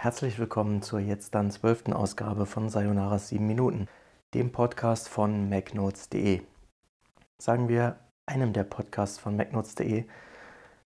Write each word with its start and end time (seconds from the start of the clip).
Herzlich 0.00 0.38
willkommen 0.38 0.80
zur 0.80 1.00
jetzt 1.00 1.34
dann 1.34 1.50
zwölften 1.50 1.92
Ausgabe 1.92 2.46
von 2.46 2.68
Sayonara's 2.68 3.30
7 3.30 3.44
Minuten, 3.44 3.88
dem 4.32 4.52
Podcast 4.52 5.08
von 5.08 5.48
macnotes.de. 5.48 6.42
Sagen 7.36 7.68
wir 7.68 7.98
einem 8.24 8.52
der 8.52 8.62
Podcasts 8.62 9.18
von 9.18 9.34
macnotes.de, 9.34 10.04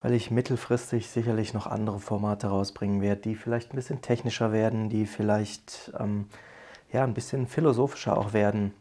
weil 0.01 0.13
ich 0.13 0.29
mittelfristig 0.29 1.09
sicherlich 1.09 1.55
noch 1.55 1.65
andere 1.65 1.99
Formate 1.99 2.49
rausbringen 2.49 3.01
werde, 3.01 3.21
die 3.21 3.33
vielleicht 3.33 3.73
ein 3.73 3.77
bisschen 3.77 4.03
technischer 4.03 4.51
werden, 4.51 4.89
die 4.89 5.07
vielleicht 5.07 5.91
ähm, 5.99 6.27
ja, 6.91 7.03
ein 7.03 7.15
bisschen 7.15 7.47
philosophischer 7.47 8.15
auch 8.15 8.33
werden. 8.33 8.75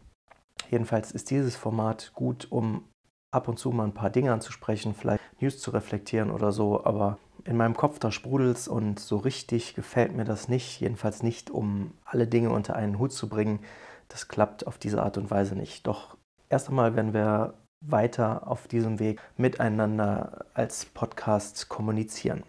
Jedenfalls 0.71 1.11
ist 1.11 1.31
dieses 1.31 1.57
Format 1.57 2.13
gut, 2.13 2.53
um 2.53 2.85
ab 3.31 3.49
und 3.49 3.59
zu 3.59 3.71
mal 3.71 3.85
ein 3.85 3.95
paar 3.95 4.11
Dinge 4.11 4.35
anzusprechen, 4.35 4.95
vielleicht 4.95 5.23
News 5.41 5.59
zu 5.59 5.71
reflektieren 5.71 6.31
oder 6.31 6.53
so, 6.53 6.85
aber 6.85 7.17
in 7.49 7.57
meinem 7.57 7.77
Kopf 7.77 7.99
da 7.99 8.13
sprudelt 8.13 8.69
und 8.69 9.01
so 9.01 9.17
richtig 9.17 9.75
gefällt 9.75 10.15
mir 10.15 10.25
das 10.25 10.49
nicht, 10.49 10.81
jedenfalls 10.81 11.23
nicht, 11.23 11.51
um 11.51 11.93
alle 12.05 12.27
Dinge 12.27 12.51
unter 12.51 12.77
einen 12.77 12.99
Hut 12.99 13.13
zu 13.13 13.29
bringen. 13.29 13.61
Das 14.09 14.29
klappt 14.29 14.67
auf 14.67 14.77
diese 14.77 15.03
Art 15.03 15.17
und 15.17 15.31
Weise 15.31 15.57
nicht. 15.57 15.87
Doch 15.87 16.19
erst 16.51 16.69
einmal 16.69 16.95
werden 16.95 17.15
wir 17.15 17.55
weiter 17.81 18.47
auf 18.49 18.69
diesem 18.69 18.99
Weg 18.99 19.21
miteinander 19.39 20.45
als 20.53 20.85
Podcast 20.85 21.71
kommunizieren. 21.71 22.43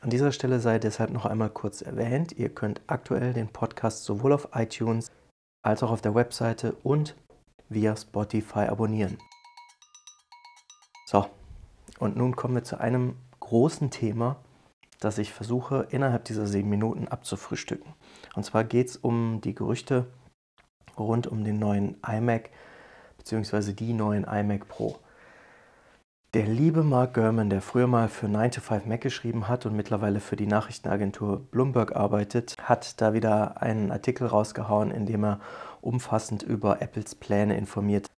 An 0.00 0.10
dieser 0.10 0.30
Stelle 0.30 0.60
sei 0.60 0.78
deshalb 0.78 1.10
noch 1.10 1.26
einmal 1.26 1.50
kurz 1.50 1.82
erwähnt, 1.82 2.32
ihr 2.32 2.50
könnt 2.50 2.80
aktuell 2.86 3.32
den 3.32 3.48
Podcast 3.48 4.04
sowohl 4.04 4.32
auf 4.32 4.50
iTunes 4.54 5.10
als 5.62 5.82
auch 5.82 5.90
auf 5.90 6.00
der 6.00 6.14
Webseite 6.14 6.76
und 6.84 7.16
via 7.68 7.96
Spotify 7.96 8.60
abonnieren. 8.60 9.18
So, 11.10 11.24
und 12.00 12.18
nun 12.18 12.36
kommen 12.36 12.54
wir 12.54 12.64
zu 12.64 12.78
einem 12.80 13.16
großen 13.40 13.90
Thema, 13.90 14.36
das 15.00 15.16
ich 15.16 15.32
versuche 15.32 15.86
innerhalb 15.88 16.26
dieser 16.26 16.46
sieben 16.46 16.68
Minuten 16.68 17.08
abzufrühstücken. 17.08 17.94
Und 18.34 18.42
zwar 18.42 18.62
geht 18.62 18.88
es 18.88 18.98
um 18.98 19.40
die 19.40 19.54
Gerüchte 19.54 20.04
rund 20.98 21.26
um 21.26 21.44
den 21.44 21.58
neuen 21.58 21.96
iMac 22.06 22.50
bzw. 23.16 23.72
die 23.72 23.94
neuen 23.94 24.24
iMac 24.24 24.68
Pro. 24.68 24.98
Der 26.34 26.44
liebe 26.44 26.82
Mark 26.82 27.14
Gurman, 27.14 27.48
der 27.48 27.62
früher 27.62 27.86
mal 27.86 28.10
für 28.10 28.28
9 28.28 28.50
to 28.50 28.60
5 28.60 28.84
Mac 28.84 29.00
geschrieben 29.00 29.48
hat 29.48 29.64
und 29.64 29.74
mittlerweile 29.74 30.20
für 30.20 30.36
die 30.36 30.46
Nachrichtenagentur 30.46 31.40
Bloomberg 31.40 31.96
arbeitet, 31.96 32.54
hat 32.62 33.00
da 33.00 33.14
wieder 33.14 33.62
einen 33.62 33.92
Artikel 33.92 34.26
rausgehauen, 34.26 34.90
in 34.90 35.06
dem 35.06 35.24
er 35.24 35.40
umfassend 35.80 36.42
über 36.42 36.82
Apples 36.82 37.14
Pläne 37.14 37.56
informiert. 37.56 38.10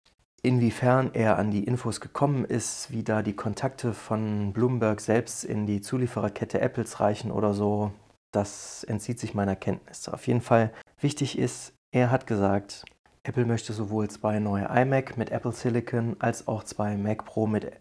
Inwiefern 0.43 1.13
er 1.15 1.39
an 1.39 1.51
die 1.51 1.65
Infos 1.65 2.01
gekommen 2.01 2.45
ist, 2.45 2.93
wie 2.93 3.03
da 3.03 3.23
die 3.23 3.35
Kontakte 3.35 3.93
von 3.93 4.53
Bloomberg 4.53 5.01
selbst 5.01 5.45
in 5.45 5.67
die 5.67 5.81
Zuliefererkette 5.81 6.61
Apples 6.61 7.01
reichen 7.01 7.33
oder 7.33 7.55
so, 7.55 7.93
das 8.31 8.85
entzieht 8.85 9.19
sich 9.19 9.35
meiner 9.35 9.57
Kenntnis. 9.57 10.09
Auf 10.09 10.27
jeden 10.27 10.41
Fall 10.41 10.73
wichtig 11.01 11.39
ist, 11.39 11.73
er 11.91 12.11
hat 12.11 12.27
gesagt, 12.27 12.85
Apple 13.25 13.47
möchte 13.47 13.73
sowohl 13.73 14.09
zwei 14.09 14.39
neue 14.39 14.67
iMac 14.67 15.19
mit 15.19 15.31
Apple 15.31 15.53
Silicon 15.53 16.17
als 16.21 16.47
auch 16.47 16.63
zwei 16.63 16.97
Mac 16.97 17.25
Pro 17.25 17.47
mit 17.47 17.73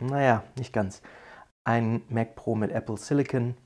naja, 0.00 0.44
nicht 0.58 0.72
ganz. 0.72 1.00
Ein 1.64 2.02
Mac 2.08 2.36
Pro 2.36 2.54
mit 2.54 2.70
Apple 2.70 2.98
Silicon 2.98 3.56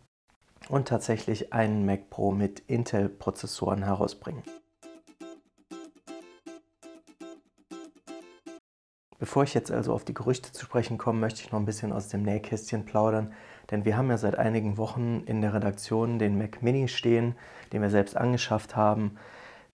und 0.69 0.87
tatsächlich 0.87 1.53
einen 1.53 1.85
Mac 1.85 2.09
Pro 2.09 2.31
mit 2.31 2.61
Intel-Prozessoren 2.61 3.83
herausbringen. 3.83 4.43
Bevor 9.21 9.43
ich 9.43 9.53
jetzt 9.53 9.71
also 9.71 9.93
auf 9.93 10.07
die 10.07 10.15
Gerüchte 10.15 10.51
zu 10.51 10.65
sprechen 10.65 10.97
komme, 10.97 11.21
möchte 11.21 11.43
ich 11.43 11.53
noch 11.53 11.59
ein 11.59 11.67
bisschen 11.67 11.93
aus 11.93 12.09
dem 12.09 12.23
Nähkästchen 12.23 12.87
plaudern, 12.87 13.35
denn 13.71 13.85
wir 13.85 13.99
haben 13.99 14.09
ja 14.09 14.17
seit 14.17 14.39
einigen 14.39 14.79
Wochen 14.79 15.23
in 15.27 15.43
der 15.43 15.53
Redaktion 15.53 16.19
den 16.19 16.39
Mac 16.39 16.63
Mini 16.63 16.89
stehen, 16.89 17.35
den 17.71 17.83
wir 17.83 17.91
selbst 17.91 18.17
angeschafft 18.17 18.77
haben. 18.77 19.17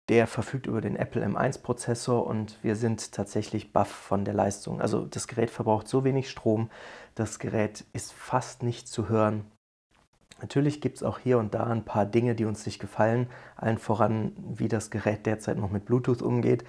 Der 0.09 0.25
verfügt 0.25 0.65
über 0.65 0.81
den 0.81 0.95
Apple 0.95 1.23
M1-Prozessor 1.23 2.25
und 2.25 2.57
wir 2.63 2.75
sind 2.75 3.11
tatsächlich 3.11 3.71
baff 3.71 3.87
von 3.87 4.25
der 4.25 4.33
Leistung. 4.33 4.81
Also 4.81 5.05
das 5.05 5.27
Gerät 5.27 5.51
verbraucht 5.51 5.87
so 5.87 6.03
wenig 6.03 6.31
Strom, 6.31 6.71
das 7.13 7.37
Gerät 7.37 7.85
ist 7.93 8.13
fast 8.13 8.63
nicht 8.63 8.87
zu 8.87 9.09
hören. 9.09 9.45
Natürlich 10.41 10.81
gibt 10.81 10.97
es 10.97 11.03
auch 11.03 11.19
hier 11.19 11.37
und 11.37 11.53
da 11.53 11.65
ein 11.65 11.85
paar 11.85 12.07
Dinge, 12.07 12.33
die 12.33 12.45
uns 12.45 12.65
nicht 12.65 12.79
gefallen, 12.79 13.27
allen 13.55 13.77
voran, 13.77 14.33
wie 14.37 14.67
das 14.67 14.89
Gerät 14.89 15.27
derzeit 15.27 15.57
noch 15.57 15.69
mit 15.69 15.85
Bluetooth 15.85 16.23
umgeht. 16.23 16.63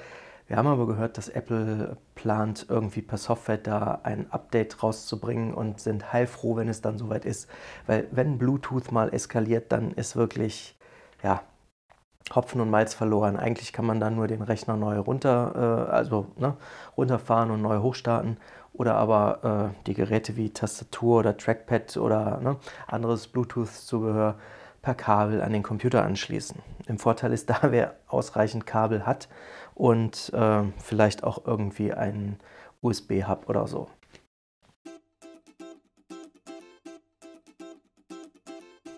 Wir 0.46 0.56
haben 0.56 0.68
aber 0.68 0.86
gehört, 0.86 1.18
dass 1.18 1.28
Apple 1.28 1.96
plant, 2.14 2.66
irgendwie 2.68 3.02
per 3.02 3.18
Software 3.18 3.58
da 3.58 4.00
ein 4.04 4.30
Update 4.30 4.82
rauszubringen 4.82 5.52
und 5.52 5.80
sind 5.80 6.12
heilfroh, 6.12 6.56
wenn 6.56 6.68
es 6.68 6.80
dann 6.80 6.98
soweit 6.98 7.24
ist. 7.24 7.48
Weil 7.86 8.06
wenn 8.12 8.38
Bluetooth 8.38 8.92
mal 8.92 9.12
eskaliert, 9.12 9.72
dann 9.72 9.92
ist 9.92 10.14
wirklich, 10.14 10.78
ja, 11.22 11.42
Hopfen 12.34 12.60
und 12.60 12.70
Malz 12.70 12.94
verloren. 12.94 13.36
Eigentlich 13.36 13.72
kann 13.72 13.86
man 13.86 14.00
dann 14.00 14.16
nur 14.16 14.26
den 14.26 14.42
Rechner 14.42 14.76
neu 14.76 14.98
runter, 14.98 15.86
äh, 15.88 15.92
also 15.92 16.26
ne, 16.36 16.56
runterfahren 16.96 17.50
und 17.50 17.62
neu 17.62 17.78
hochstarten. 17.78 18.36
Oder 18.72 18.96
aber 18.96 19.72
äh, 19.74 19.84
die 19.86 19.94
Geräte 19.94 20.36
wie 20.36 20.50
Tastatur 20.50 21.20
oder 21.20 21.36
Trackpad 21.36 21.96
oder 21.96 22.40
ne, 22.40 22.56
anderes 22.86 23.28
Bluetooth-Zubehör 23.28 24.34
per 24.82 24.94
Kabel 24.94 25.40
an 25.40 25.52
den 25.52 25.62
Computer 25.62 26.04
anschließen. 26.04 26.60
Im 26.86 26.98
Vorteil 26.98 27.32
ist 27.32 27.48
da, 27.48 27.58
wer 27.70 27.94
ausreichend 28.08 28.66
Kabel 28.66 29.06
hat 29.06 29.28
und 29.76 30.32
äh, 30.32 30.62
vielleicht 30.78 31.22
auch 31.22 31.46
irgendwie 31.46 31.92
einen 31.92 32.40
USB-Hub 32.82 33.48
oder 33.48 33.68
so. 33.68 33.88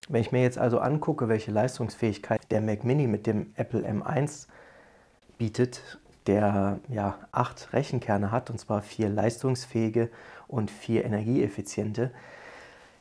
Wenn 0.08 0.22
ich 0.22 0.32
mir 0.32 0.40
jetzt 0.40 0.56
also 0.56 0.78
angucke, 0.78 1.28
welche 1.28 1.50
Leistungsfähigkeit 1.50 2.40
der 2.50 2.62
Mac 2.62 2.82
Mini 2.84 3.06
mit 3.06 3.26
dem 3.26 3.52
Apple 3.56 3.86
M1 3.86 4.46
bietet, 5.36 5.98
der 6.26 6.78
ja 6.88 7.18
acht 7.32 7.72
Rechenkerne 7.74 8.30
hat, 8.30 8.48
und 8.48 8.58
zwar 8.58 8.80
vier 8.80 9.10
leistungsfähige 9.10 10.10
und 10.46 10.70
vier 10.70 11.04
energieeffiziente, 11.04 12.10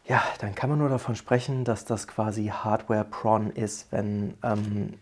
ja, 0.05 0.21
dann 0.39 0.55
kann 0.55 0.69
man 0.69 0.79
nur 0.79 0.89
davon 0.89 1.15
sprechen, 1.15 1.63
dass 1.63 1.85
das 1.85 2.07
quasi 2.07 2.47
Hardware-Prawn 2.47 3.51
ist, 3.51 3.91
wenn 3.91 4.33
ähm, 4.43 4.93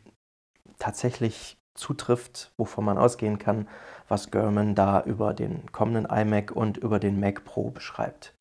tatsächlich 0.77 1.57
zutrifft, 1.75 2.51
wovon 2.57 2.85
man 2.85 2.97
ausgehen 2.97 3.37
kann, 3.37 3.67
was 4.07 4.31
Gurman 4.31 4.75
da 4.75 5.01
über 5.01 5.33
den 5.33 5.71
kommenden 5.71 6.05
iMac 6.05 6.51
und 6.51 6.77
über 6.77 6.99
den 6.99 7.19
Mac 7.19 7.43
Pro 7.43 7.69
beschreibt. 7.69 8.33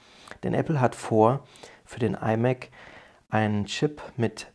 Denn 0.42 0.54
Apple 0.54 0.80
hat 0.80 0.94
vor, 0.94 1.44
für 1.84 1.98
den 1.98 2.14
iMac 2.14 2.68
einen 3.28 3.66
Chip 3.66 4.02
mit 4.16 4.52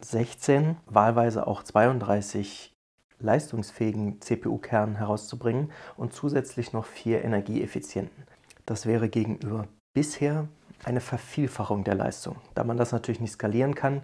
16, 0.00 0.76
wahlweise 0.86 1.46
auch 1.46 1.62
32 1.62 2.72
leistungsfähigen 3.18 4.20
CPU-Kernen 4.20 4.96
herauszubringen 4.96 5.72
und 5.96 6.12
zusätzlich 6.12 6.72
noch 6.72 6.84
vier 6.84 7.24
energieeffizienten. 7.24 8.24
Das 8.66 8.84
wäre 8.84 9.08
gegenüber 9.08 9.68
bisher 9.94 10.48
eine 10.84 11.00
Vervielfachung 11.00 11.84
der 11.84 11.94
Leistung. 11.94 12.36
Da 12.54 12.64
man 12.64 12.76
das 12.76 12.92
natürlich 12.92 13.20
nicht 13.20 13.32
skalieren 13.32 13.74
kann, 13.74 14.02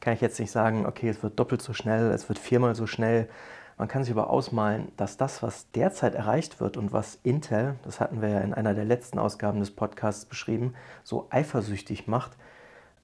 kann 0.00 0.14
ich 0.14 0.20
jetzt 0.20 0.40
nicht 0.40 0.50
sagen, 0.50 0.86
okay, 0.86 1.08
es 1.08 1.22
wird 1.22 1.38
doppelt 1.38 1.62
so 1.62 1.72
schnell, 1.72 2.10
es 2.12 2.28
wird 2.28 2.38
viermal 2.38 2.74
so 2.74 2.86
schnell. 2.86 3.28
Man 3.76 3.88
kann 3.88 4.04
sich 4.04 4.12
aber 4.12 4.30
ausmalen, 4.30 4.90
dass 4.96 5.18
das, 5.18 5.42
was 5.42 5.70
derzeit 5.72 6.14
erreicht 6.14 6.60
wird 6.60 6.76
und 6.78 6.92
was 6.92 7.18
Intel, 7.22 7.76
das 7.82 8.00
hatten 8.00 8.22
wir 8.22 8.30
ja 8.30 8.40
in 8.40 8.54
einer 8.54 8.74
der 8.74 8.86
letzten 8.86 9.18
Ausgaben 9.18 9.60
des 9.60 9.70
Podcasts 9.70 10.24
beschrieben, 10.24 10.74
so 11.04 11.26
eifersüchtig 11.30 12.06
macht, 12.06 12.38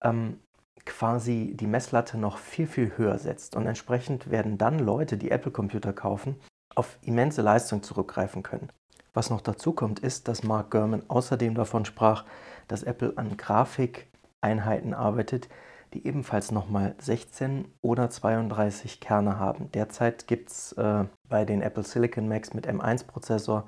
ähm, 0.03 0.41
quasi 0.87 1.55
die 1.55 1.67
Messlatte 1.67 2.17
noch 2.17 2.39
viel, 2.39 2.67
viel 2.67 2.97
höher 2.97 3.19
setzt. 3.19 3.55
Und 3.55 3.67
entsprechend 3.67 4.31
werden 4.31 4.57
dann 4.57 4.79
Leute, 4.79 5.19
die 5.19 5.31
Apple-Computer 5.31 5.93
kaufen, 5.93 6.37
auf 6.75 6.99
immense 7.03 7.43
Leistung 7.43 7.83
zurückgreifen 7.83 8.43
können. 8.43 8.71
Was 9.13 9.29
noch 9.29 9.43
dazu 9.43 9.73
kommt, 9.73 10.01
ist, 10.01 10.27
dass 10.27 10.43
Mark 10.43 10.71
Gurman 10.71 11.05
außerdem 11.09 11.55
davon 11.55 11.85
sprach, 11.85 12.25
dass 12.67 12.83
Apple 12.83 13.13
an 13.17 13.37
Grafikeinheiten 13.37 14.95
arbeitet, 14.95 15.51
die 15.95 16.07
ebenfalls 16.07 16.51
nochmal 16.51 16.95
16 16.99 17.67
oder 17.81 18.11
32 18.11 19.01
Kerne 19.01 19.39
haben. 19.39 19.71
Derzeit 19.73 20.27
gibt 20.27 20.51
es 20.51 20.73
äh, 20.73 21.05
bei 21.29 21.45
den 21.45 21.63
Apple 21.63 21.83
Silicon 21.85 22.29
Macs 22.29 22.55
mit 22.55 22.69
M1-Prozessor 22.69 23.67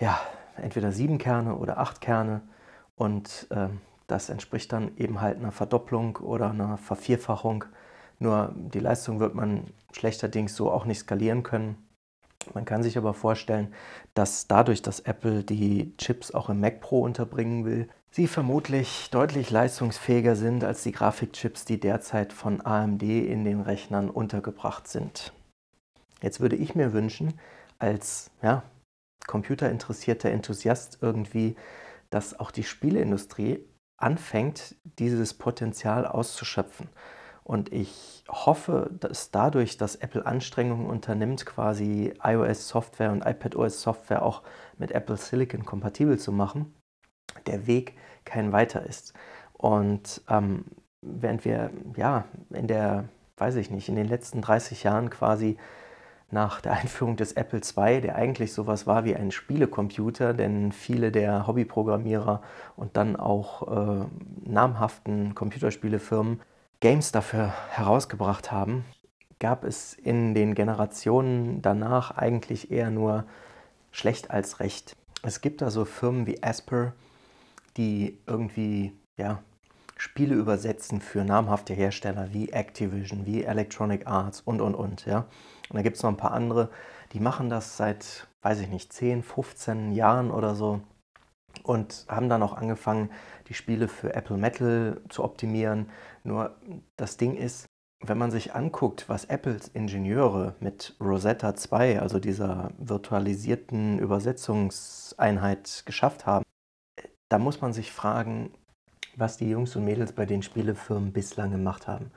ja 0.00 0.18
entweder 0.56 0.92
7 0.92 1.18
Kerne 1.18 1.56
oder 1.56 1.78
8 1.78 2.00
Kerne 2.00 2.42
und 2.96 3.46
äh, 3.50 3.68
das 4.06 4.28
entspricht 4.28 4.72
dann 4.72 4.96
eben 4.96 5.20
halt 5.20 5.38
einer 5.38 5.52
Verdopplung 5.52 6.16
oder 6.18 6.50
einer 6.50 6.76
Vervierfachung. 6.76 7.64
Nur 8.18 8.52
die 8.54 8.80
Leistung 8.80 9.18
wird 9.18 9.34
man 9.34 9.72
schlechterdings 9.92 10.54
so 10.54 10.70
auch 10.70 10.84
nicht 10.84 10.98
skalieren 10.98 11.42
können. 11.42 11.76
Man 12.52 12.66
kann 12.66 12.82
sich 12.82 12.98
aber 12.98 13.14
vorstellen, 13.14 13.72
dass 14.12 14.46
dadurch, 14.46 14.82
dass 14.82 15.00
Apple 15.00 15.44
die 15.44 15.96
Chips 15.96 16.32
auch 16.32 16.50
im 16.50 16.60
Mac 16.60 16.80
Pro 16.80 17.00
unterbringen 17.00 17.64
will, 17.64 17.88
sie 18.14 18.28
vermutlich 18.28 19.08
deutlich 19.10 19.50
leistungsfähiger 19.50 20.36
sind 20.36 20.62
als 20.62 20.84
die 20.84 20.92
Grafikchips, 20.92 21.64
die 21.64 21.80
derzeit 21.80 22.32
von 22.32 22.64
AMD 22.64 23.02
in 23.02 23.44
den 23.44 23.60
Rechnern 23.60 24.08
untergebracht 24.08 24.86
sind. 24.86 25.32
Jetzt 26.22 26.38
würde 26.38 26.54
ich 26.54 26.76
mir 26.76 26.92
wünschen, 26.92 27.34
als 27.80 28.30
ja, 28.40 28.62
computerinteressierter 29.26 30.30
Enthusiast 30.30 30.98
irgendwie, 31.00 31.56
dass 32.10 32.38
auch 32.38 32.52
die 32.52 32.62
Spieleindustrie 32.62 33.64
anfängt, 33.96 34.76
dieses 35.00 35.34
Potenzial 35.34 36.06
auszuschöpfen. 36.06 36.90
Und 37.42 37.72
ich 37.72 38.22
hoffe, 38.28 38.90
dass 39.00 39.32
dadurch, 39.32 39.76
dass 39.76 39.96
Apple 39.96 40.24
Anstrengungen 40.24 40.86
unternimmt, 40.86 41.46
quasi 41.46 42.14
iOS-Software 42.22 43.10
und 43.10 43.26
iPadOS-Software 43.26 44.22
auch 44.22 44.42
mit 44.78 44.92
Apple 44.92 45.16
Silicon 45.16 45.64
kompatibel 45.64 46.16
zu 46.16 46.30
machen, 46.30 46.72
der 47.46 47.66
Weg 47.66 47.94
kein 48.24 48.52
weiter 48.52 48.84
ist. 48.86 49.14
Und 49.52 50.22
ähm, 50.28 50.64
während 51.00 51.44
wir 51.44 51.70
ja 51.96 52.24
in 52.50 52.66
der, 52.66 53.04
weiß 53.36 53.56
ich 53.56 53.70
nicht, 53.70 53.88
in 53.88 53.96
den 53.96 54.08
letzten 54.08 54.42
30 54.42 54.82
Jahren 54.82 55.10
quasi 55.10 55.56
nach 56.30 56.60
der 56.60 56.72
Einführung 56.72 57.16
des 57.16 57.32
Apple 57.32 57.60
II, 57.60 58.00
der 58.00 58.16
eigentlich 58.16 58.52
sowas 58.52 58.86
war 58.86 59.04
wie 59.04 59.16
ein 59.16 59.30
Spielecomputer, 59.30 60.34
denn 60.34 60.72
viele 60.72 61.10
der 61.10 61.46
Hobbyprogrammierer 61.46 62.42
und 62.76 62.96
dann 62.96 63.16
auch 63.16 64.02
äh, 64.02 64.04
namhaften 64.44 65.34
Computerspielefirmen 65.34 66.40
Games 66.80 67.12
dafür 67.12 67.54
herausgebracht 67.70 68.52
haben, 68.52 68.84
gab 69.38 69.64
es 69.64 69.94
in 69.94 70.34
den 70.34 70.54
Generationen 70.54 71.62
danach 71.62 72.10
eigentlich 72.10 72.70
eher 72.70 72.90
nur 72.90 73.24
schlecht 73.90 74.30
als 74.30 74.60
recht. 74.60 74.96
Es 75.22 75.40
gibt 75.40 75.62
also 75.62 75.84
Firmen 75.84 76.26
wie 76.26 76.42
Asper, 76.42 76.92
die 77.76 78.18
irgendwie 78.26 78.92
ja, 79.16 79.42
Spiele 79.96 80.34
übersetzen 80.34 81.00
für 81.00 81.24
namhafte 81.24 81.74
Hersteller 81.74 82.32
wie 82.32 82.50
Activision, 82.50 83.26
wie 83.26 83.44
Electronic 83.44 84.06
Arts 84.06 84.40
und 84.40 84.60
und 84.60 84.74
und. 84.74 85.06
Ja. 85.06 85.26
Und 85.68 85.76
da 85.76 85.82
gibt 85.82 85.96
es 85.96 86.02
noch 86.02 86.10
ein 86.10 86.16
paar 86.16 86.32
andere, 86.32 86.70
die 87.12 87.20
machen 87.20 87.48
das 87.48 87.76
seit, 87.76 88.26
weiß 88.42 88.60
ich 88.60 88.68
nicht, 88.68 88.92
10, 88.92 89.22
15 89.22 89.92
Jahren 89.92 90.30
oder 90.30 90.54
so 90.54 90.80
und 91.62 92.04
haben 92.08 92.28
dann 92.28 92.42
auch 92.42 92.54
angefangen, 92.54 93.10
die 93.48 93.54
Spiele 93.54 93.88
für 93.88 94.14
Apple 94.14 94.36
Metal 94.36 95.00
zu 95.08 95.22
optimieren. 95.22 95.90
Nur 96.24 96.56
das 96.96 97.16
Ding 97.16 97.36
ist, 97.36 97.66
wenn 98.00 98.18
man 98.18 98.30
sich 98.30 98.54
anguckt, 98.54 99.08
was 99.08 99.26
Apples 99.26 99.68
Ingenieure 99.68 100.56
mit 100.60 100.96
Rosetta 101.00 101.54
2, 101.54 102.00
also 102.00 102.18
dieser 102.18 102.72
virtualisierten 102.78 103.98
Übersetzungseinheit, 103.98 105.84
geschafft 105.86 106.26
haben, 106.26 106.44
da 107.28 107.38
muss 107.38 107.60
man 107.60 107.72
sich 107.72 107.92
fragen, 107.92 108.52
was 109.16 109.36
die 109.36 109.48
Jungs 109.48 109.76
und 109.76 109.84
Mädels 109.84 110.12
bei 110.12 110.26
den 110.26 110.42
Spielefirmen 110.42 111.12
bislang 111.12 111.50
gemacht 111.50 111.86
haben. 111.86 112.10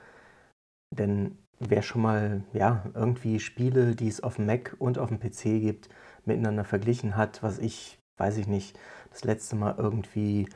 Denn 0.90 1.38
wer 1.60 1.82
schon 1.82 2.02
mal 2.02 2.44
ja, 2.52 2.84
irgendwie 2.94 3.40
Spiele, 3.40 3.94
die 3.94 4.08
es 4.08 4.22
auf 4.22 4.36
dem 4.36 4.46
Mac 4.46 4.76
und 4.78 4.98
auf 4.98 5.08
dem 5.08 5.20
PC 5.20 5.60
gibt, 5.60 5.88
miteinander 6.24 6.64
verglichen 6.64 7.16
hat, 7.16 7.42
was 7.42 7.58
ich, 7.58 7.98
weiß 8.16 8.36
ich 8.38 8.46
nicht, 8.46 8.78
das 9.10 9.24
letzte 9.24 9.56
Mal 9.56 9.74
irgendwie 9.78 10.48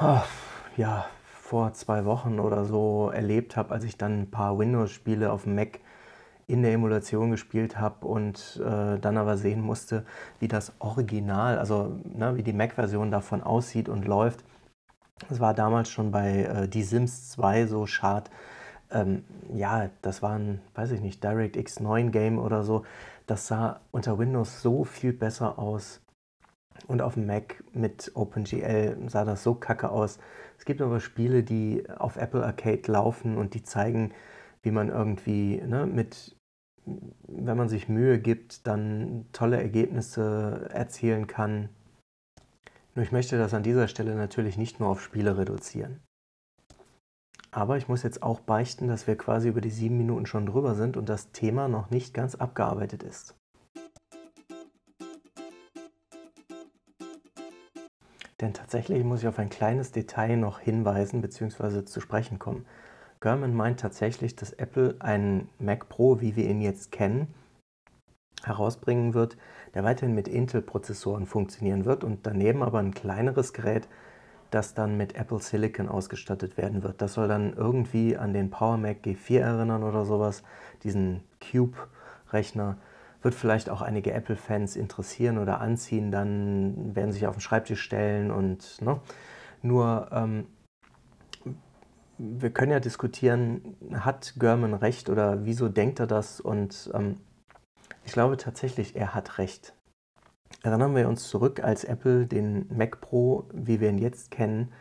oh, 0.00 0.22
ja, 0.76 1.06
vor 1.32 1.72
zwei 1.74 2.04
Wochen 2.04 2.40
oder 2.40 2.64
so 2.64 3.10
erlebt 3.10 3.56
habe, 3.56 3.72
als 3.72 3.84
ich 3.84 3.96
dann 3.96 4.22
ein 4.22 4.30
paar 4.30 4.58
Windows-Spiele 4.58 5.30
auf 5.30 5.44
dem 5.44 5.54
Mac 5.54 5.80
in 6.48 6.62
der 6.62 6.72
Emulation 6.72 7.30
gespielt 7.30 7.78
habe 7.78 8.06
und 8.06 8.60
äh, 8.64 8.98
dann 8.98 9.16
aber 9.16 9.36
sehen 9.36 9.60
musste, 9.60 10.04
wie 10.38 10.48
das 10.48 10.72
Original, 10.78 11.58
also 11.58 11.98
ne, 12.04 12.36
wie 12.36 12.42
die 12.42 12.52
Mac-Version 12.52 13.10
davon 13.10 13.42
aussieht 13.42 13.88
und 13.88 14.04
läuft. 14.04 14.44
Das 15.28 15.40
war 15.40 15.54
damals 15.54 15.90
schon 15.90 16.12
bei 16.12 16.44
äh, 16.44 16.68
Die 16.68 16.82
Sims 16.82 17.30
2 17.30 17.66
so 17.66 17.86
schad. 17.86 18.30
Ähm, 18.90 19.24
ja, 19.52 19.90
das 20.02 20.22
war 20.22 20.38
ein, 20.38 20.60
weiß 20.74 20.92
ich 20.92 21.00
nicht, 21.00 21.24
DirectX 21.24 21.80
9 21.80 22.12
Game 22.12 22.38
oder 22.38 22.62
so. 22.62 22.84
Das 23.26 23.48
sah 23.48 23.80
unter 23.90 24.18
Windows 24.18 24.62
so 24.62 24.84
viel 24.84 25.12
besser 25.12 25.58
aus. 25.58 26.00
Und 26.86 27.02
auf 27.02 27.14
dem 27.14 27.26
Mac 27.26 27.64
mit 27.72 28.12
OpenGL 28.14 28.96
sah 29.08 29.24
das 29.24 29.42
so 29.42 29.54
kacke 29.54 29.90
aus. 29.90 30.18
Es 30.58 30.64
gibt 30.64 30.80
aber 30.80 31.00
Spiele, 31.00 31.42
die 31.42 31.84
auf 31.98 32.16
Apple 32.16 32.44
Arcade 32.44 32.82
laufen 32.92 33.36
und 33.36 33.54
die 33.54 33.62
zeigen, 33.62 34.12
wie 34.62 34.70
man 34.70 34.88
irgendwie 34.88 35.60
ne, 35.66 35.86
mit, 35.86 36.35
wenn 36.86 37.56
man 37.56 37.68
sich 37.68 37.88
Mühe 37.88 38.18
gibt, 38.18 38.66
dann 38.66 39.26
tolle 39.32 39.60
Ergebnisse 39.60 40.68
erzielen 40.72 41.26
kann. 41.26 41.68
Nur 42.94 43.04
ich 43.04 43.12
möchte 43.12 43.36
das 43.36 43.54
an 43.54 43.62
dieser 43.62 43.88
Stelle 43.88 44.14
natürlich 44.14 44.56
nicht 44.56 44.80
nur 44.80 44.88
auf 44.88 45.02
Spiele 45.02 45.36
reduzieren. 45.36 46.00
Aber 47.50 47.76
ich 47.76 47.88
muss 47.88 48.02
jetzt 48.02 48.22
auch 48.22 48.40
beichten, 48.40 48.86
dass 48.86 49.06
wir 49.06 49.16
quasi 49.16 49.48
über 49.48 49.60
die 49.60 49.70
sieben 49.70 49.96
Minuten 49.96 50.26
schon 50.26 50.46
drüber 50.46 50.74
sind 50.74 50.96
und 50.96 51.08
das 51.08 51.32
Thema 51.32 51.68
noch 51.68 51.90
nicht 51.90 52.14
ganz 52.14 52.34
abgearbeitet 52.34 53.02
ist. 53.02 53.34
Denn 58.40 58.52
tatsächlich 58.52 59.02
muss 59.04 59.20
ich 59.20 59.28
auf 59.28 59.38
ein 59.38 59.48
kleines 59.48 59.92
Detail 59.92 60.36
noch 60.36 60.60
hinweisen 60.60 61.22
bzw. 61.22 61.84
zu 61.84 62.00
sprechen 62.00 62.38
kommen. 62.38 62.66
Gurman 63.26 63.56
meint 63.56 63.80
tatsächlich, 63.80 64.36
dass 64.36 64.52
Apple 64.52 64.94
einen 65.00 65.48
Mac 65.58 65.88
Pro, 65.88 66.20
wie 66.20 66.36
wir 66.36 66.48
ihn 66.48 66.60
jetzt 66.60 66.92
kennen, 66.92 67.34
herausbringen 68.44 69.14
wird, 69.14 69.36
der 69.74 69.82
weiterhin 69.82 70.14
mit 70.14 70.28
Intel-Prozessoren 70.28 71.26
funktionieren 71.26 71.86
wird 71.86 72.04
und 72.04 72.24
daneben 72.24 72.62
aber 72.62 72.78
ein 72.78 72.94
kleineres 72.94 73.52
Gerät, 73.52 73.88
das 74.52 74.74
dann 74.74 74.96
mit 74.96 75.16
Apple 75.16 75.40
Silicon 75.40 75.88
ausgestattet 75.88 76.56
werden 76.56 76.84
wird. 76.84 77.02
Das 77.02 77.14
soll 77.14 77.26
dann 77.26 77.54
irgendwie 77.54 78.16
an 78.16 78.32
den 78.32 78.48
Power 78.48 78.76
Mac 78.76 78.98
G4 79.04 79.40
erinnern 79.40 79.82
oder 79.82 80.04
sowas, 80.04 80.44
diesen 80.84 81.24
Cube-Rechner 81.40 82.76
wird 83.22 83.34
vielleicht 83.34 83.70
auch 83.70 83.82
einige 83.82 84.12
Apple-Fans 84.12 84.76
interessieren 84.76 85.38
oder 85.38 85.60
anziehen, 85.60 86.12
dann 86.12 86.94
werden 86.94 87.10
sie 87.10 87.18
sich 87.18 87.26
auf 87.26 87.34
den 87.34 87.40
Schreibtisch 87.40 87.80
stellen 87.80 88.30
und 88.30 88.80
ne? 88.82 89.00
nur 89.62 90.10
ähm, 90.12 90.46
wir 92.18 92.50
können 92.50 92.72
ja 92.72 92.80
diskutieren, 92.80 93.76
hat 93.92 94.34
Görman 94.38 94.74
recht 94.74 95.08
oder 95.10 95.44
wieso 95.44 95.68
denkt 95.68 96.00
er 96.00 96.06
das? 96.06 96.40
Und 96.40 96.90
ähm, 96.94 97.20
ich 98.04 98.12
glaube 98.12 98.36
tatsächlich, 98.36 98.96
er 98.96 99.14
hat 99.14 99.38
recht. 99.38 99.74
Erinnern 100.62 100.94
wir 100.94 101.08
uns 101.08 101.28
zurück, 101.28 101.62
als 101.62 101.84
Apple 101.84 102.26
den 102.26 102.66
Mac 102.74 103.00
Pro, 103.00 103.44
wie 103.52 103.80
wir 103.80 103.90
ihn 103.90 103.98
jetzt 103.98 104.30
kennen, 104.30 104.72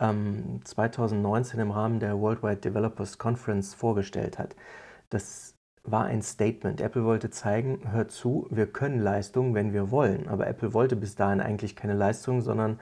ähm, 0.00 0.60
2019 0.64 1.60
im 1.60 1.70
Rahmen 1.70 2.00
der 2.00 2.18
Worldwide 2.20 2.58
Developers 2.58 3.18
Conference 3.18 3.74
vorgestellt 3.74 4.38
hat. 4.38 4.54
Das 5.10 5.54
war 5.84 6.04
ein 6.04 6.22
Statement. 6.22 6.80
Apple 6.80 7.04
wollte 7.04 7.30
zeigen, 7.30 7.90
hört 7.92 8.10
zu, 8.10 8.46
wir 8.50 8.66
können 8.66 9.00
Leistung, 9.00 9.54
wenn 9.54 9.72
wir 9.72 9.90
wollen. 9.90 10.28
Aber 10.28 10.46
Apple 10.46 10.74
wollte 10.74 10.96
bis 10.96 11.14
dahin 11.14 11.40
eigentlich 11.40 11.76
keine 11.76 11.94
Leistung, 11.94 12.42
sondern 12.42 12.78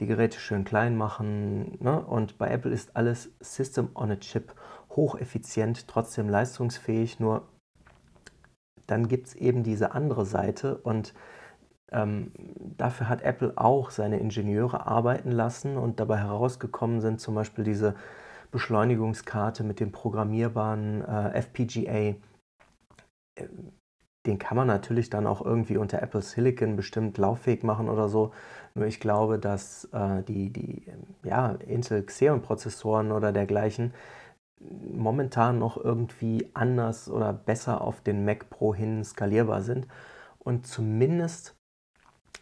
die 0.00 0.06
Geräte 0.06 0.38
schön 0.38 0.64
klein 0.64 0.96
machen. 0.96 1.76
Ne? 1.80 2.00
Und 2.00 2.38
bei 2.38 2.48
Apple 2.48 2.72
ist 2.72 2.96
alles 2.96 3.30
System 3.40 3.90
on 3.94 4.10
a 4.10 4.16
Chip, 4.16 4.54
hocheffizient, 4.90 5.86
trotzdem 5.86 6.28
leistungsfähig. 6.28 7.20
Nur 7.20 7.46
dann 8.86 9.06
gibt 9.06 9.28
es 9.28 9.34
eben 9.34 9.62
diese 9.62 9.92
andere 9.92 10.26
Seite 10.26 10.78
und 10.78 11.14
ähm, 11.92 12.32
dafür 12.76 13.08
hat 13.08 13.22
Apple 13.22 13.52
auch 13.56 13.90
seine 13.90 14.18
Ingenieure 14.18 14.86
arbeiten 14.86 15.30
lassen 15.30 15.76
und 15.76 16.00
dabei 16.00 16.18
herausgekommen 16.18 17.00
sind 17.00 17.20
zum 17.20 17.34
Beispiel 17.34 17.64
diese 17.64 17.94
Beschleunigungskarte 18.50 19.62
mit 19.64 19.80
dem 19.80 19.92
programmierbaren 19.92 21.04
äh, 21.04 21.38
FPGA 21.40 22.16
den 24.26 24.38
kann 24.38 24.56
man 24.56 24.66
natürlich 24.66 25.08
dann 25.10 25.26
auch 25.26 25.44
irgendwie 25.44 25.78
unter 25.78 26.02
Apple 26.02 26.22
Silicon 26.22 26.76
bestimmt 26.76 27.16
lauffähig 27.18 27.62
machen 27.62 27.88
oder 27.88 28.08
so. 28.08 28.32
Nur 28.74 28.86
ich 28.86 29.00
glaube, 29.00 29.38
dass 29.38 29.84
äh, 29.92 30.22
die, 30.22 30.50
die 30.52 30.84
ja, 31.22 31.52
Intel 31.66 32.02
Xeon-Prozessoren 32.02 33.12
oder 33.12 33.32
dergleichen 33.32 33.94
momentan 34.60 35.58
noch 35.58 35.82
irgendwie 35.82 36.50
anders 36.52 37.10
oder 37.10 37.32
besser 37.32 37.80
auf 37.80 38.02
den 38.02 38.24
Mac 38.24 38.50
Pro 38.50 38.74
hin 38.74 39.02
skalierbar 39.04 39.62
sind 39.62 39.86
und 40.38 40.66
zumindest 40.66 41.56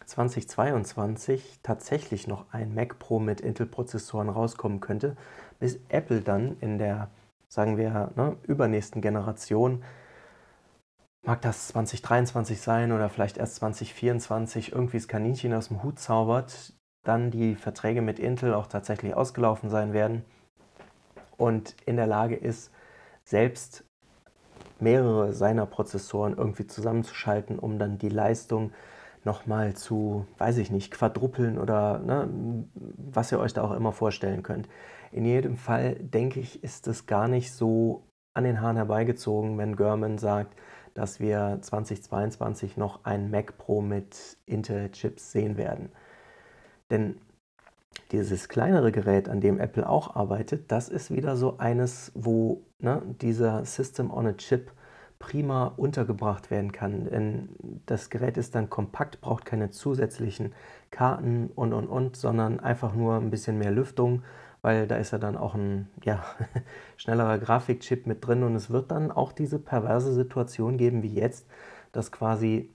2022 0.05 1.59
tatsächlich 1.63 2.27
noch 2.27 2.51
ein 2.51 2.73
Mac 2.73 2.99
Pro 2.99 3.19
mit 3.19 3.41
Intel-Prozessoren 3.41 4.29
rauskommen 4.29 4.79
könnte, 4.81 5.15
bis 5.59 5.79
Apple 5.89 6.21
dann 6.21 6.57
in 6.59 6.77
der, 6.77 7.09
sagen 7.47 7.77
wir, 7.77 8.11
ne, 8.15 8.35
übernächsten 8.43 9.01
Generation 9.01 9.83
mag 11.25 11.41
das 11.41 11.69
2023 11.69 12.59
sein 12.59 12.91
oder 12.91 13.09
vielleicht 13.09 13.37
erst 13.37 13.55
2024, 13.55 14.71
irgendwie 14.71 14.97
das 14.97 15.07
Kaninchen 15.07 15.53
aus 15.53 15.67
dem 15.67 15.83
Hut 15.83 15.99
zaubert, 15.99 16.73
dann 17.03 17.31
die 17.31 17.55
Verträge 17.55 18.01
mit 18.01 18.19
Intel 18.19 18.53
auch 18.53 18.67
tatsächlich 18.67 19.13
ausgelaufen 19.13 19.69
sein 19.69 19.93
werden 19.93 20.23
und 21.39 21.75
in 21.85 21.95
der 21.95 22.05
Lage 22.07 22.35
ist, 22.35 22.71
selbst 23.23 23.85
mehrere 24.79 25.33
seiner 25.33 25.65
Prozessoren 25.65 26.37
irgendwie 26.37 26.67
zusammenzuschalten, 26.67 27.57
um 27.57 27.79
dann 27.79 27.97
die 27.97 28.09
Leistung 28.09 28.71
nochmal 29.23 29.73
zu, 29.73 30.25
weiß 30.37 30.57
ich 30.57 30.69
nicht, 30.69 30.91
quadrupeln 30.91 31.57
oder 31.57 31.99
ne, 31.99 32.29
was 32.97 33.31
ihr 33.31 33.39
euch 33.39 33.53
da 33.53 33.63
auch 33.63 33.71
immer 33.71 33.91
vorstellen 33.93 34.43
könnt. 34.43 34.67
In 35.11 35.25
jedem 35.25 35.55
Fall 35.55 35.95
denke 35.95 36.39
ich, 36.39 36.63
ist 36.63 36.87
es 36.87 37.05
gar 37.05 37.27
nicht 37.27 37.53
so 37.53 38.03
an 38.33 38.43
den 38.43 38.61
Haaren 38.61 38.77
herbeigezogen, 38.77 39.57
wenn 39.57 39.75
German 39.75 40.17
sagt, 40.17 40.55
dass 40.93 41.19
wir 41.19 41.59
2022 41.61 42.77
noch 42.77 43.05
ein 43.05 43.29
Mac 43.31 43.57
Pro 43.57 43.81
mit 43.81 44.37
Intel-Chips 44.45 45.31
sehen 45.31 45.57
werden. 45.57 45.89
Denn 46.91 47.19
Dieses 48.11 48.49
kleinere 48.49 48.91
Gerät, 48.91 49.29
an 49.29 49.39
dem 49.39 49.59
Apple 49.59 49.87
auch 49.87 50.15
arbeitet, 50.15 50.71
das 50.71 50.89
ist 50.89 51.11
wieder 51.11 51.35
so 51.35 51.57
eines, 51.59 52.11
wo 52.15 52.63
ne, 52.79 53.03
dieser 53.21 53.65
System 53.65 54.11
on 54.11 54.27
a 54.27 54.33
Chip 54.33 54.71
prima 55.19 55.65
untergebracht 55.77 56.49
werden 56.49 56.71
kann. 56.71 57.05
Denn 57.05 57.49
das 57.85 58.09
Gerät 58.09 58.37
ist 58.37 58.55
dann 58.55 58.69
kompakt, 58.69 59.21
braucht 59.21 59.45
keine 59.45 59.69
zusätzlichen 59.69 60.53
Karten 60.91 61.51
und 61.55 61.73
und 61.73 61.87
und, 61.87 62.15
sondern 62.15 62.59
einfach 62.59 62.95
nur 62.95 63.15
ein 63.15 63.29
bisschen 63.29 63.59
mehr 63.59 63.71
Lüftung, 63.71 64.23
weil 64.61 64.87
da 64.87 64.97
ist 64.97 65.11
ja 65.11 65.17
dann 65.17 65.37
auch 65.37 65.55
ein 65.55 65.89
ja, 66.03 66.23
schnellerer 66.97 67.37
Grafikchip 67.37 68.07
mit 68.07 68.25
drin 68.25 68.43
und 68.43 68.55
es 68.55 68.69
wird 68.69 68.91
dann 68.91 69.11
auch 69.11 69.31
diese 69.31 69.59
perverse 69.59 70.13
Situation 70.13 70.77
geben 70.77 71.03
wie 71.03 71.13
jetzt, 71.13 71.47
dass 71.91 72.11
quasi 72.11 72.73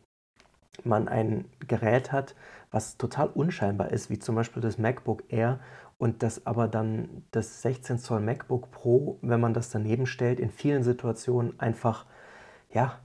man 0.83 1.09
ein 1.09 1.45
Gerät 1.67 2.13
hat, 2.13 2.35
was 2.71 2.97
total 2.97 3.29
unscheinbar 3.29 3.91
ist, 3.93 4.11
wie 4.11 4.19
zum 4.19 4.35
Beispiel 4.35 4.63
das 4.63 4.79
MacBook 4.79 5.23
Air 5.29 5.61
und 5.99 6.23
das 6.23 6.47
aber 6.47 6.67
dann 6.67 7.25
das 7.31 7.63
16 7.63 7.99
Zoll 7.99 8.21
MacBook 8.21 8.71
Pro, 8.73 9.19
wenn 9.23 9.41
man 9.41 9.55
das 9.55 9.71
daneben 9.71 10.07
stellt, 10.07 10.41
in 10.41 10.51
vielen 10.51 10.83
Situationen 10.83 11.59
einfach 11.61 12.07
ja, 12.73 12.99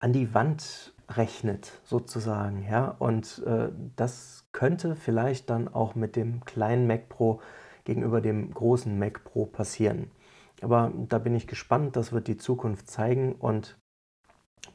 an 0.00 0.12
die 0.12 0.34
Wand 0.34 0.92
rechnet, 1.08 1.80
sozusagen. 1.84 2.66
Ja? 2.68 2.96
Und 2.98 3.42
äh, 3.46 3.68
das 3.96 4.48
könnte 4.52 4.96
vielleicht 4.96 5.50
dann 5.50 5.68
auch 5.68 5.94
mit 5.94 6.16
dem 6.16 6.44
kleinen 6.44 6.86
Mac 6.86 7.08
Pro 7.08 7.40
gegenüber 7.84 8.20
dem 8.20 8.52
großen 8.52 8.98
Mac 8.98 9.24
Pro 9.24 9.46
passieren. 9.46 10.10
Aber 10.62 10.92
da 11.08 11.18
bin 11.18 11.34
ich 11.34 11.46
gespannt, 11.46 11.96
das 11.96 12.12
wird 12.12 12.28
die 12.28 12.36
Zukunft 12.36 12.88
zeigen 12.88 13.32
und 13.32 13.78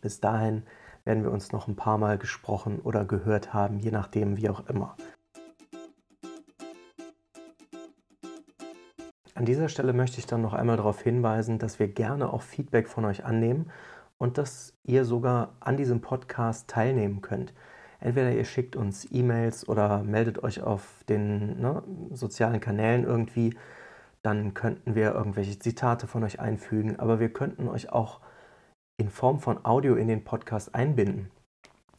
bis 0.01 0.20
dahin 0.20 0.63
werden 1.06 1.24
wir 1.24 1.32
uns 1.32 1.51
noch 1.51 1.68
ein 1.68 1.75
paar 1.75 1.98
Mal 1.98 2.18
gesprochen 2.18 2.80
oder 2.80 3.06
gehört 3.06 3.54
haben, 3.54 3.80
je 3.80 3.92
nachdem, 3.92 4.38
wie 4.38 4.50
auch 4.50 4.68
immer. 4.68 4.96
An 9.39 9.46
dieser 9.46 9.70
Stelle 9.70 9.94
möchte 9.94 10.20
ich 10.20 10.25
dann 10.25 10.42
noch 10.42 10.54
einmal 10.54 10.75
darauf 10.75 11.01
hinweisen, 11.01 11.60
dass 11.60 11.80
wir 11.80 11.88
gerne 11.88 12.34
auch 12.34 12.42
Feedback 12.42 12.89
von 12.89 13.06
euch 13.06 13.24
annehmen 13.24 13.72
und 14.18 14.38
dass 14.38 14.74
ihr 14.84 15.06
sogar 15.06 15.56
an 15.62 15.78
diesem 15.78 16.01
Podcast 16.01 16.70
teilnehmen 16.70 17.22
könnt. 17.22 17.54
Entweder 18.00 18.32
ihr 18.32 18.46
schickt 18.46 18.75
uns 18.75 19.08
E-Mails 19.12 19.68
oder 19.68 20.03
meldet 20.03 20.44
euch 20.44 20.62
auf 20.62 21.03
den 21.10 21.60
ne, 21.60 21.84
sozialen 22.12 22.60
Kanälen 22.60 23.03
irgendwie, 23.03 23.56
dann 24.22 24.53
könnten 24.53 24.96
wir 24.96 25.13
irgendwelche 25.13 25.60
Zitate 25.60 26.08
von 26.08 26.24
euch 26.24 26.39
einfügen, 26.39 27.00
aber 27.00 27.20
wir 27.20 27.32
könnten 27.32 27.68
euch 27.68 27.91
auch 27.91 28.22
in 28.98 29.10
Form 29.10 29.39
von 29.39 29.65
Audio 29.65 29.96
in 29.96 30.08
den 30.08 30.24
Podcast 30.24 30.75
einbinden. 30.75 31.32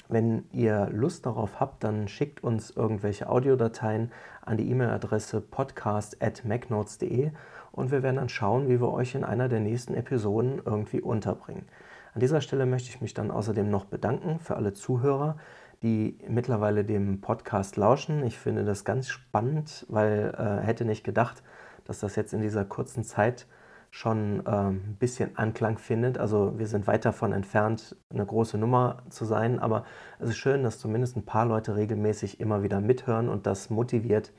Wenn 0.08 0.44
ihr 0.52 0.88
Lust 0.90 1.24
darauf 1.24 1.60
habt, 1.60 1.84
dann 1.84 2.08
schickt 2.08 2.42
uns 2.42 2.70
irgendwelche 2.70 3.28
Audiodateien 3.28 4.10
an 4.42 4.56
die 4.56 4.68
E-Mail-Adresse 4.68 5.40
podcast.macnotes.de 5.40 7.30
und 7.72 7.90
wir 7.92 8.02
werden 8.02 8.16
dann 8.16 8.28
schauen, 8.28 8.68
wie 8.68 8.80
wir 8.80 8.92
euch 8.92 9.14
in 9.14 9.22
einer 9.22 9.48
der 9.48 9.60
nächsten 9.60 9.94
Episoden 9.94 10.60
irgendwie 10.64 11.00
unterbringen. 11.00 11.66
An 12.12 12.20
dieser 12.20 12.40
Stelle 12.40 12.66
möchte 12.66 12.88
ich 12.88 13.00
mich 13.00 13.14
dann 13.14 13.30
außerdem 13.30 13.70
noch 13.70 13.84
bedanken 13.84 14.40
für 14.40 14.56
alle 14.56 14.72
Zuhörer, 14.72 15.36
die 15.82 16.18
mittlerweile 16.28 16.84
dem 16.84 17.20
Podcast 17.20 17.76
lauschen. 17.76 18.24
Ich 18.24 18.38
finde 18.38 18.64
das 18.64 18.84
ganz 18.84 19.08
spannend, 19.08 19.86
weil 19.88 20.34
äh, 20.36 20.64
hätte 20.64 20.84
nicht 20.84 21.04
gedacht, 21.04 21.42
dass 21.84 22.00
das 22.00 22.16
jetzt 22.16 22.32
in 22.32 22.42
dieser 22.42 22.64
kurzen 22.64 23.02
Zeit 23.04 23.46
schon 23.90 24.44
äh, 24.46 24.50
ein 24.50 24.96
bisschen 24.98 25.36
Anklang 25.36 25.78
findet. 25.78 26.18
Also 26.18 26.58
wir 26.58 26.66
sind 26.66 26.86
weit 26.86 27.04
davon 27.04 27.32
entfernt, 27.32 27.96
eine 28.10 28.24
große 28.24 28.58
Nummer 28.58 29.02
zu 29.08 29.24
sein, 29.24 29.58
aber 29.58 29.84
es 30.18 30.30
ist 30.30 30.36
schön, 30.36 30.62
dass 30.62 30.78
zumindest 30.78 31.16
ein 31.16 31.24
paar 31.24 31.46
Leute 31.46 31.76
regelmäßig 31.76 32.40
immer 32.40 32.62
wieder 32.62 32.80
mithören 32.80 33.28
und 33.28 33.46
das 33.46 33.70
motiviert, 33.70 34.32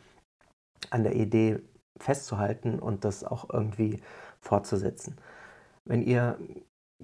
an 0.89 1.03
der 1.03 1.15
Idee 1.15 1.59
festzuhalten 1.97 2.79
und 2.79 3.03
das 3.03 3.23
auch 3.23 3.49
irgendwie 3.51 4.01
fortzusetzen. 4.39 5.17
Wenn 5.85 6.01
ihr 6.01 6.37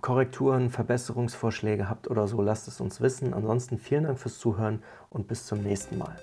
Korrekturen, 0.02 0.70
Verbesserungsvorschläge 0.70 1.90
habt 1.90 2.10
oder 2.10 2.28
so, 2.28 2.42
lasst 2.42 2.68
es 2.68 2.80
uns 2.80 3.02
wissen. 3.02 3.34
Ansonsten 3.34 3.78
vielen 3.78 4.04
Dank 4.04 4.20
fürs 4.20 4.40
Zuhören 4.40 4.84
und 5.10 5.28
bis 5.28 5.46
zum 5.46 5.62
nächsten 5.64 5.98
Mal. 5.98 6.16